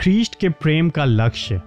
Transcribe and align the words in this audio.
ख्रीस्ट 0.00 0.40
के 0.40 0.48
प्रेम 0.48 0.90
का 0.90 1.04
लक्ष्य। 1.04 1.62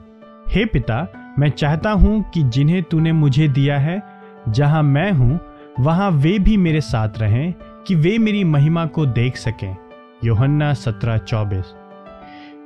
हे 0.47 0.65
पिता, 0.65 1.07
मैं 1.39 1.49
चाहता 1.49 1.91
हूँ 1.91 2.31
कि 2.33 2.43
जिन्हें 2.43 2.83
तूने 2.83 3.11
मुझे 3.11 3.47
दिया 3.47 3.79
है, 3.79 4.03
जहाँ 4.49 4.83
मैं 4.83 5.11
हूँ, 5.11 5.39
वहाँ 5.79 6.11
वे 6.11 6.39
भी 6.39 6.57
मेरे 6.57 6.81
साथ 6.81 7.09
रहें 7.17 7.53
कि 7.87 7.95
वे 7.95 8.17
मेरी 8.17 8.43
महिमा 8.43 8.85
को 8.85 9.05
देख 9.05 9.37
सकें। 9.37 9.77
योहन्ना 10.23 10.73
सत्रह 10.73 11.17
चौबीस। 11.17 11.73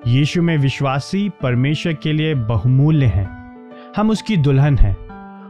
यीशु 0.07 0.41
में 0.41 0.57
विश्वासी 0.57 1.31
परमेश्वर 1.41 1.93
के 1.93 2.13
लिए 2.13 2.35
बहुमूल्य 2.35 3.05
हैं। 3.05 3.61
हम 3.95 4.09
उसकी 4.09 4.37
दुल्हन 4.37 4.77
हैं 4.77 4.97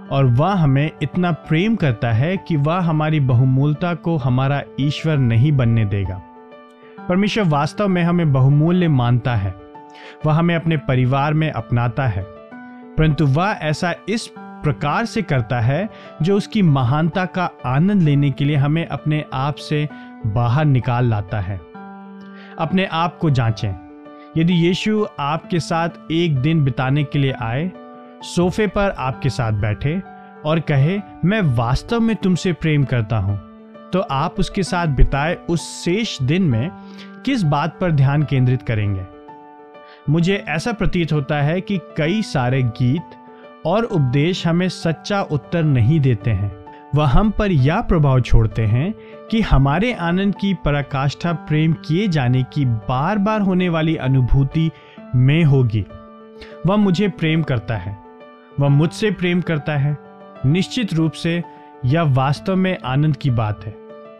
और 0.08 0.26
वह 0.26 0.54
हमें 0.54 0.92
इतना 1.02 1.32
प्रेम 1.32 1.76
करता 1.76 2.12
है 2.12 2.38
कि 2.38 2.56
वह 2.56 2.80
हमारी 2.80 3.20
बहुमूलता 3.20 3.94
को 3.94 4.18
हमारा 4.18 4.64
ईश्वर 4.80 5.18
नहीं 5.18 5.52
बनने 5.52 5.86
देगा। 5.86 6.22
परमेश्वर 7.10 7.44
वास्तव 7.44 7.88
में 7.88 8.04
हमें 8.04 8.34
बहुमूल्य 8.34 8.88
मानता 8.88 9.36
है। 9.36 9.67
वह 10.26 10.34
हमें 10.34 10.56
अपने 10.56 10.78
परिवार 10.78 11.34
में 11.34 11.52
अपनाता 11.52 12.08
है। 12.08 12.24
परंतु 12.98 13.26
वह 13.26 13.58
ऐसा 13.62 13.94
इस 14.10 14.32
प्रकार 14.38 15.06
से 15.06 15.22
करता 15.22 15.60
है 15.60 15.90
जो 16.22 16.38
उसकी 16.38 16.62
महानता 16.62 17.26
का 17.26 17.50
आनंद 17.66 18.02
लेने 18.02 18.32
के 18.32 18.46
लिए 18.46 18.56
हमें 18.56 18.86
अपने 18.88 19.24
आप 19.34 19.56
से 19.56 19.88
बाहर 20.26 20.66
निकाल 20.66 21.06
लाता 21.06 21.40
है। 21.40 21.58
अपने 22.60 22.86
आप 22.86 23.18
को 23.18 23.30
जांचें। 23.30 23.74
यदि 24.38 24.54
यीशु 24.54 25.06
आपके 25.20 25.60
साथ 25.60 25.90
एक 26.12 26.38
दिन 26.38 26.64
बिताने 26.64 27.04
के 27.04 27.20
लिए 27.20 27.32
आए, 27.32 27.72
सोफे 28.24 28.68
पर 28.68 28.90
आपके 28.90 29.30
साथ 29.30 29.52
बैठे 29.52 30.02
और 30.46 30.60
कहे, 30.60 31.00
मैं 31.26 31.42
वास्तव 31.56 32.00
में 32.00 32.16
तुमसे 32.16 32.54
प्रेम 32.54 32.84
करता 32.84 33.18
हूँ 33.18 33.42
तो 33.94 34.00
आप 34.00 34.36
उसके 34.40 34.64
साथ 34.64 34.88
बिताए 34.88 35.38
उस 35.50 35.62
शेष 35.86 36.22
दिन 36.22 36.44
में 36.44 36.70
किस 37.26 37.44
बात 37.44 37.78
पर 37.82 37.92
ध्यान 37.92 38.24
केंद्रित 38.24 38.62
करेंगे? 38.62 39.17
मुझे 40.10 40.46
ऐसा 40.48 40.74
प्रतीत 40.74 41.14
होता 41.14 41.42
है 41.42 41.62
कि 41.62 41.78
कई 41.98 42.22
सारे 42.22 42.64
गीत 42.64 43.04
और 43.66 43.84
उपदेश 43.84 44.48
हमें 44.48 44.70
सच्चा 44.70 45.22
उत्तर 45.22 45.64
नहीं 45.64 46.00
देते 46.00 46.32
हैं। 46.32 46.66
वह 46.96 47.08
हम 47.08 47.30
पर 47.30 47.52
यह 47.52 47.82
प्रभाव 47.82 48.22
छोड़ते 48.22 48.66
हैं 48.66 48.94
कि 49.32 49.42
हमारे 49.42 49.94
आनंद 49.94 50.36
की 50.36 50.54
पराकाष्ठा 50.54 51.34
प्रेम 51.34 51.74
किए 51.74 52.08
जाने 52.08 52.44
की 52.44 52.66
बार 52.66 53.18
बार 53.18 53.42
होने 53.42 53.70
वाली 53.70 53.96
अनुभूति 53.96 54.72
में 55.16 55.44
होगी। 55.44 55.86
वह 56.68 56.76
मुझे 56.76 57.08
प्रेम 57.08 57.44
करता 57.44 57.78
है। 57.78 57.98
वह 58.60 58.70
मुझसे 58.70 59.12
प्रेम 59.12 59.42
करता 59.42 59.78
है। 59.78 59.98
निश्चित 60.46 60.94
रूप 60.94 61.12
से 61.12 61.44
यह 61.86 62.02
वास्तव 62.02 62.56
में 62.56 62.78
आनंद 62.86 63.18
की 63.18 63.30
बात 63.30 63.66
है। 63.66 63.72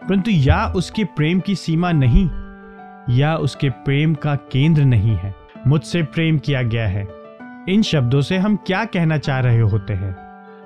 परंतु 0.08 0.30
यह 0.30 0.72
उसके 0.76 1.04
प्रेम 1.04 1.40
की 1.40 1.54
सीमा 1.54 1.92
नहीं, 1.92 2.30
या 3.18 3.36
उसके 3.36 3.70
प्रेम 3.70 4.14
का 4.14 4.34
केंद्र 4.34 4.84
नहीं 4.84 5.16
है। 5.16 5.34
मुझसे 5.66 6.02
प्रेम 6.02 6.38
किया 6.38 6.62
गया 6.62 6.88
है। 6.88 7.08
इन 7.68 7.82
शब्दों 7.82 8.20
से 8.20 8.36
हम 8.36 8.56
क्या 8.56 8.84
कहना 8.84 9.18
चाह 9.18 9.40
रहे 9.40 9.60
होते 9.60 9.92
हैं? 9.92 10.16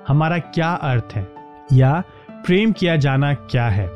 हमारा 0.07 0.37
क्या 0.37 0.69
अर्थ 0.69 1.05
है? 1.15 1.27
या 1.73 2.03
प्रेम 2.29 2.71
किया 2.71 2.95
जाना 2.95 3.33
क्या 3.33 3.65
है? 3.65 3.89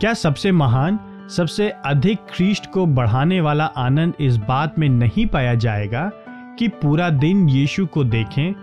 क्या 0.00 0.14
सबसे 0.14 0.52
महान, 0.52 0.98
सबसे 1.30 1.70
अधिक 1.70 2.18
ख्रीष्ट 2.18 2.70
को 2.70 2.86
बढ़ाने 2.86 3.40
वाला 3.40 3.64
आनंद 3.64 4.14
इस 4.20 4.36
बात 4.36 4.78
में 4.78 4.88
नहीं 4.88 5.26
पाया 5.26 5.54
जाएगा 5.54 6.10
कि 6.58 6.68
पूरा 6.68 7.10
दिन 7.10 7.48
यीशु 7.48 7.86
को 7.86 8.04
देखें 8.04 8.54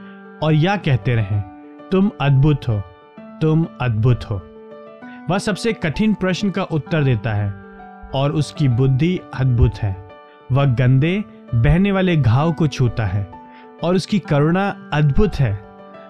और 0.43 0.53
या 0.53 0.77
कहते 0.77 1.15
रहें, 1.15 1.43
तुम 1.91 2.11
अद्भुत 2.21 2.67
हो, 2.67 2.81
तुम 3.19 3.65
अद्भुत 3.81 4.23
हो। 4.23 4.41
वह 5.29 5.37
सबसे 5.37 5.73
कठिन 5.73 6.13
प्रश्न 6.13 6.49
का 6.49 6.63
उत्तर 6.63 7.03
देता 7.03 7.33
है 7.33 7.53
और 8.15 8.31
उसकी 8.31 8.67
बुद्धि 8.67 9.19
अद्भुत 9.33 9.75
है। 9.75 10.04
वह 10.51 10.65
गंदे, 10.65 11.23
बहने 11.55 11.91
वाले 11.91 12.15
घाव 12.17 12.51
को 12.53 12.67
छूता 12.67 13.05
है 13.05 13.27
और 13.83 13.95
उसकी 13.95 14.19
करुणा 14.19 14.67
अद्भुत 14.93 15.35
है। 15.35 15.53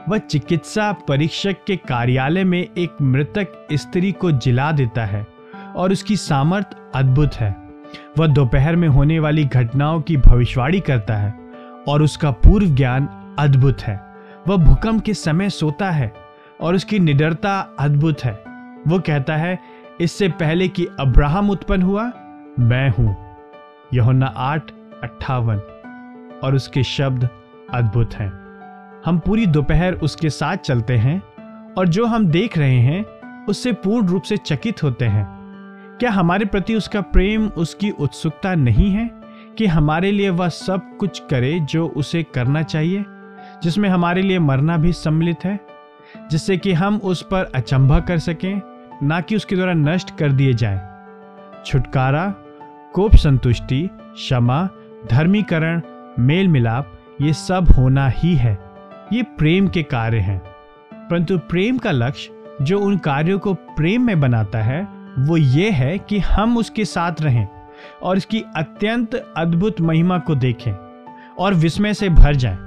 वह 0.09 0.17
चिकित्सा 0.17 0.91
परीक्षक 0.91 1.63
के 1.67 1.75
कार्यालय 1.75 2.43
में 2.43 2.59
एक 2.59 3.01
मृतक 3.01 3.67
स्त्री 3.73 4.11
को 4.11 4.31
जिला 4.31 4.71
देता 4.71 5.05
है 5.05 5.25
और 5.75 5.91
उसकी 5.91 6.15
सामर्थ 6.15 6.75
अद्भुत 6.95 7.35
है। 7.35 7.55
वह 8.17 8.27
दोपहर 8.27 8.75
में 8.75 8.87
होने 8.87 9.19
वाली 9.19 9.43
घटनाओं 9.43 10.01
की 10.01 10.17
भविष्यवाणी 10.17 10.79
करता 10.79 11.15
है 11.15 11.33
और 11.87 12.03
उसका 12.03 12.31
पूर्व 12.31 12.75
ज्ञान 12.75 13.07
अद्भुत 13.39 13.81
है। 13.81 13.99
वह 14.47 14.57
भूकंप 14.57 15.03
के 15.03 15.13
समय 15.13 15.49
सोता 15.49 15.91
है 15.91 16.13
और 16.61 16.75
उसकी 16.75 16.99
निडरता 16.99 17.59
अद्भुत 17.79 18.23
है। 18.23 18.33
वो 18.87 18.99
कहता 18.99 19.35
है, 19.35 19.59
इससे 20.01 20.29
पहले 20.29 20.67
कि 20.67 20.87
अब्राहम 20.99 21.49
उत्पन्न 21.49 21.81
हुआ, 21.81 22.11
मैं 22.59 22.89
हूँ। 22.89 23.24
यहोन्ना 23.95 24.33
आठ, 24.37 24.71
अट्ठावन, 25.03 25.57
और 26.43 26.55
उसके 26.55 26.83
शब्द 26.83 27.29
अद्भुत 27.73 28.13
हैं 28.13 28.29
हम 29.05 29.19
पूरी 29.19 29.45
दोपहर 29.45 29.93
उसके 29.93 30.29
साथ 30.29 30.57
चलते 30.57 30.97
हैं, 30.97 31.21
और 31.73 31.87
जो 31.87 32.05
हम 32.05 32.25
देख 32.27 32.57
रहे 32.57 32.79
हैं, 32.79 33.03
उससे 33.45 33.71
पूर्ण 33.73 34.07
रूप 34.07 34.23
से 34.23 34.37
चकित 34.37 34.83
होते 34.83 35.05
हैं 35.05 35.25
क्या 35.99 36.11
हमारे 36.11 36.45
प्रति 36.45 36.75
उसका 36.75 37.01
प्रेम, 37.01 37.47
उसकी 37.47 37.89
उत्सुकता 37.89 38.55
नहीं 38.55 38.89
है 38.91 39.09
कि 39.57 39.65
हमारे 39.65 40.11
लिए 40.11 40.29
वह 40.29 40.49
सब 40.49 40.97
कुछ 40.97 41.19
करे 41.19 41.59
जो 41.59 41.87
उसे 41.87 42.23
करना 42.23 42.61
चाहिए, 42.63 43.05
जिसमें 43.63 43.89
हमारे 43.89 44.21
लिए 44.21 44.39
मरना 44.39 44.77
भी 44.77 44.93
सम्मिलित 44.93 45.45
है, 45.45 45.59
जिससे 46.31 46.57
कि 46.57 46.73
हम 46.73 46.97
उस 46.97 47.21
पर 47.21 47.51
अचंभा 47.55 47.99
कर 47.99 48.17
सकें, 48.19 48.61
ना 49.03 49.21
कि 49.21 49.35
उसके 49.35 49.55
द्वारा 49.55 49.73
नष्ट 49.73 50.17
कर 50.17 50.31
दिए 50.31 50.53
जाएँ। 50.53 50.79
छुटकारा 51.65 52.33
कोप 52.95 53.15
संतुष्टि, 53.15 53.89
क्षमा, 53.93 54.69
धर्मीकरण 55.11 55.81
मेल 56.19 56.47
मिलाप 56.47 56.91
ये 57.21 57.31
सब 57.33 57.71
होना 57.77 58.07
ही 58.07 58.35
है 58.35 58.57
ये 59.13 59.23
प्रेम 59.37 59.67
के 59.67 59.81
कार्य 59.83 60.17
हैं 60.17 60.37
परंतु 61.09 61.37
प्रेम 61.37 61.77
का 61.77 61.91
लक्ष्य 61.91 62.63
जो 62.65 62.79
उन 62.79 62.97
कार्यों 62.97 63.39
को 63.39 63.53
प्रेम 63.53 64.01
में 64.01 64.19
बनाता 64.19 64.61
है, 64.61 64.81
वो 65.19 65.37
ये 65.37 65.69
है 65.71 65.97
कि 65.99 66.19
हम 66.19 66.57
उसके 66.57 66.85
साथ 66.85 67.21
रहें 67.21 67.47
और 68.03 68.17
इसकी 68.17 68.43
अत्यंत 68.55 69.15
अद्भुत 69.37 69.81
महिमा 69.81 70.19
को 70.19 70.35
देखें 70.35 70.71
और 71.39 71.53
विस्मय 71.53 71.93
से 71.93 72.09
भर 72.09 72.35
जाएँ। 72.35 72.57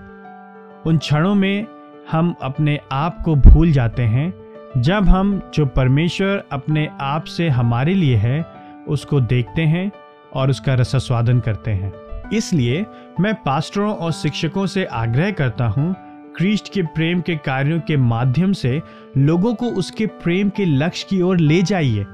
उन 0.87 0.99
क्षणों 0.99 1.35
में 1.35 1.67
हम 2.11 2.35
अपने 2.43 2.79
आप 2.93 3.23
को 3.25 3.35
भूल 3.37 3.73
जाते 3.73 4.03
हैं, 4.03 4.33
जब 4.77 5.09
हम 5.09 5.41
जो 5.55 5.67
परमेश्वर 5.67 6.43
अपने 6.53 6.89
आप 7.01 7.25
से 7.25 7.49
हमारे 7.49 7.95
लिए 7.95 8.17
है, 8.17 8.41
उसको 8.89 9.21
देखते 9.21 9.63
हैं 9.63 9.91
और 10.35 10.51
उसका 10.51 10.75
रसास्वादन 10.75 11.41
करते 11.41 11.71
हैं। 11.71 11.93
इसलिए 12.33 12.85
मैं 13.21 13.35
पास्टरों 13.35 13.95
और 13.95 14.13
शिक्षकों 14.13 14.67
से 14.67 14.85
आग्रह 14.85 15.31
करता 15.31 15.67
हूँ, 15.67 15.95
क्रिस्ट 16.37 16.73
के 16.73 16.83
प्रेम 16.83 17.21
के 17.21 17.37
कार्यों 17.37 17.81
के 17.81 17.97
माध्यम 17.97 18.53
से 18.53 18.81
लोगों 19.19 19.55
को 19.55 19.67
उसके 19.71 20.07
प्रेम 20.07 20.49
के 20.49 20.65
लक्ष्य 20.65 21.07
की 21.11 21.21
ओर 21.23 21.39
ले 21.39 21.63
जाइए। 21.63 22.07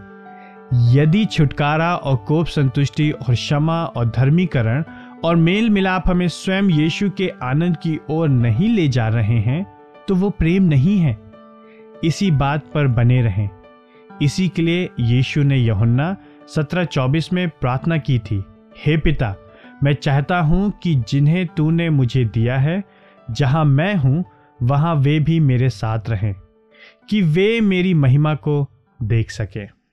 यदि 0.92 1.24
छुटकारा 1.24 1.94
और 1.94 2.16
कोप 2.16 2.47
संतुष्टि 2.47 3.10
और 3.10 3.34
क्षमा 3.34 3.84
और 3.86 4.10
धर्मीकरण 4.10 4.84
और 5.24 5.36
मेल 5.36 5.69
मिलाप 5.70 6.08
हमें 6.08 6.28
स्वयं 6.28 6.70
यीशु 6.70 7.10
के 7.10 7.28
आनंद 7.42 7.76
की 7.76 7.98
ओर 8.10 8.28
नहीं 8.28 8.69
ले 8.69 8.88
जा 8.88 9.08
रहे 9.08 9.38
हैं 9.41 9.64
तो 10.08 10.14
वो 10.14 10.30
प्रेम 10.30 10.62
नहीं 10.62 10.98
है। 10.98 11.16
इसी 12.04 12.30
बात 12.30 12.64
पर 12.74 12.86
बने 12.86 13.20
रहें। 13.22 13.48
इसी 14.22 14.48
के 14.48 14.62
लिए 14.62 14.88
यीशु 15.00 15.42
ने 15.42 15.56
यहुन्ना 15.56 16.16
सत्रह 16.49 16.84
चौबीस 16.84 17.32
में 17.32 17.49
प्रार्थना 17.49 17.99
की 17.99 18.19
थी, 18.19 18.44
हे 18.78 18.97
पिता, 18.97 19.34
मैं 19.82 19.94
चाहता 19.94 20.41
हूँ 20.41 20.72
कि 20.82 20.94
जिन्हें 21.09 21.47
तूने 21.47 21.91
मुझे 21.91 22.25
दिया 22.25 22.59
है, 22.59 22.84
जहाँ 23.31 23.65
मैं 23.65 23.94
हूँ, 23.94 24.25
वहाँ 24.62 24.94
वे 24.94 25.21
भी 25.21 25.41
मेरे 25.41 25.71
साथ 25.71 26.09
रहें, 26.09 26.34
कि 27.10 27.22
वे 27.22 27.60
मेरी 27.60 27.94
महिमा 27.94 28.34
को 28.34 28.71
देख 29.03 29.31
सके। 29.31 29.84